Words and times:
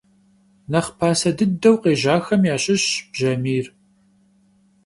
Нэхъ 0.71 0.89
пасэ 0.97 1.29
дыдэу 1.37 1.75
къежьахэм 1.83 2.41
ящыщщ 2.53 2.87
бжьамийр. 3.11 3.67